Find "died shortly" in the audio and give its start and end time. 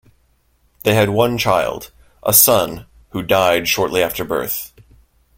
3.21-4.01